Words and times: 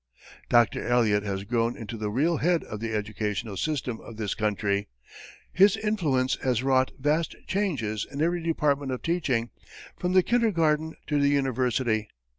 Dr. 0.49 0.83
Eliot 0.83 1.21
has 1.21 1.43
grown 1.43 1.77
into 1.77 1.95
the 1.95 2.09
real 2.09 2.37
head 2.37 2.63
of 2.63 2.79
the 2.79 2.91
educational 2.91 3.55
system 3.55 3.99
of 4.01 4.17
this 4.17 4.33
country; 4.33 4.87
his 5.53 5.77
influence 5.77 6.39
has 6.43 6.63
wrought 6.63 6.89
vast 6.97 7.35
changes 7.45 8.07
in 8.11 8.19
every 8.19 8.41
department 8.41 8.91
of 8.91 9.03
teaching, 9.03 9.51
from 9.99 10.13
the 10.13 10.23
kindergarten 10.23 10.95
to 11.05 11.21
the 11.21 11.29
university. 11.29 12.07